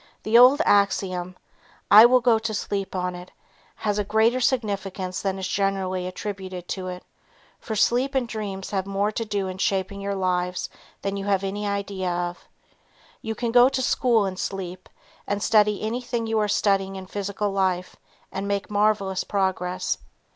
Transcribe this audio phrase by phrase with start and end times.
[0.23, 1.37] The old axiom,
[1.91, 3.29] "I will go to sleep on it,"
[3.75, 7.03] has a greater significance than is generally attributed to it,
[7.59, 10.71] for sleep and dreams have more to do in shaping your lives
[11.03, 12.49] than you have any idea of.
[13.21, 14.89] You can go to school in sleep
[15.27, 17.95] and study anything you are studying in physical life
[18.31, 19.99] and make marvelous progress.